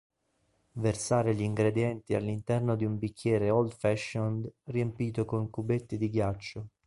Versare 0.77 1.35
gli 1.35 1.43
ingredienti 1.43 2.15
all'interno 2.15 2.75
di 2.75 2.85
un 2.85 2.97
bicchiere 2.97 3.51
old 3.51 3.71
fashioned 3.71 4.51
riempito 4.63 5.25
con 5.25 5.51
cubetti 5.51 5.99
di 5.99 6.09
ghiaccio. 6.09 6.69